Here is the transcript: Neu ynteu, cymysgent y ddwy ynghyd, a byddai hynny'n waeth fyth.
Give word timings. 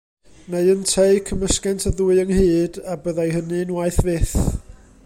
Neu 0.53 0.69
ynteu, 0.71 1.19
cymysgent 1.27 1.85
y 1.89 1.91
ddwy 1.99 2.17
ynghyd, 2.23 2.81
a 2.95 2.99
byddai 3.05 3.29
hynny'n 3.37 3.77
waeth 3.79 4.03
fyth. 4.09 4.37